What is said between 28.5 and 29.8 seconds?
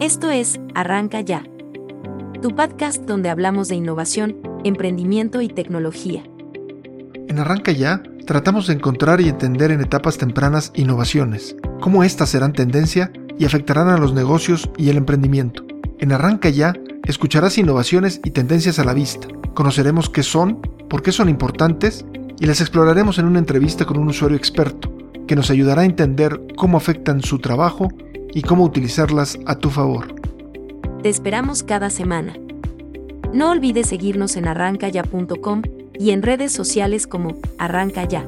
utilizarlas a tu